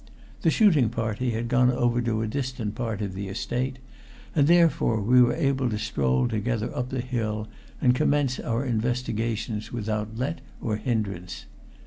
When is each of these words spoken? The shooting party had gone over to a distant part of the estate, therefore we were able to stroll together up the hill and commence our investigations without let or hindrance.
The 0.41 0.49
shooting 0.49 0.89
party 0.89 1.29
had 1.29 1.47
gone 1.47 1.69
over 1.69 2.01
to 2.01 2.23
a 2.23 2.27
distant 2.27 2.73
part 2.73 3.03
of 3.03 3.13
the 3.13 3.27
estate, 3.27 3.77
therefore 4.33 4.99
we 4.99 5.21
were 5.21 5.35
able 5.35 5.69
to 5.69 5.77
stroll 5.77 6.27
together 6.27 6.75
up 6.75 6.89
the 6.89 7.01
hill 7.01 7.47
and 7.79 7.93
commence 7.93 8.39
our 8.39 8.65
investigations 8.65 9.71
without 9.71 10.17
let 10.17 10.41
or 10.59 10.77
hindrance. 10.77 11.45